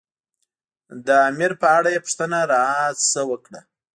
د 1.05 1.07
امر 1.29 1.51
په 1.61 1.67
اړه 1.77 1.89
یې 1.95 2.03
پوښتنه 2.05 2.39
را 2.51 2.63
نه 3.13 3.21
وکړه. 3.29 3.61